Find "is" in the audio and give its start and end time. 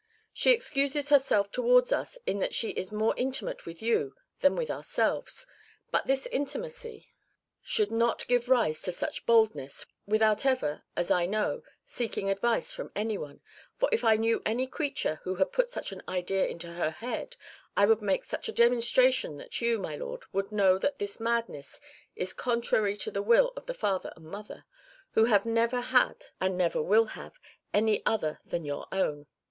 2.71-2.91, 22.15-22.33